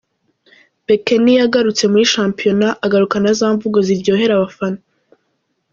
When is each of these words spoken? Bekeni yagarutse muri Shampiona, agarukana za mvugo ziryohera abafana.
Bekeni 0.85 1.33
yagarutse 1.39 1.83
muri 1.91 2.05
Shampiona, 2.13 2.67
agarukana 2.85 3.29
za 3.39 3.47
mvugo 3.55 3.77
ziryohera 3.87 4.33
abafana. 4.35 4.79